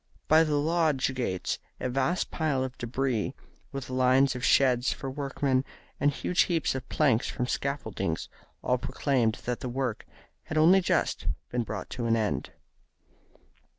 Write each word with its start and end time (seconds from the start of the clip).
By 0.27 0.43
the 0.43 0.55
lodge 0.55 1.13
gates 1.13 1.59
a 1.79 1.87
vast 1.87 2.31
pile 2.31 2.63
of 2.63 2.75
debris, 2.79 3.35
with 3.71 3.87
lines 3.91 4.35
of 4.35 4.43
sheds 4.43 4.91
for 4.91 5.11
workmen, 5.11 5.63
and 5.99 6.09
huge 6.09 6.41
heaps 6.49 6.73
of 6.73 6.89
planks 6.89 7.29
from 7.29 7.45
scaffoldings, 7.45 8.27
all 8.63 8.79
proclaimed 8.79 9.35
that 9.45 9.59
the 9.59 9.69
work 9.69 10.07
had 10.45 10.57
only 10.57 10.81
just 10.81 11.27
been 11.51 11.61
brought 11.61 11.91
to 11.91 12.07
an 12.07 12.15
end. 12.15 12.49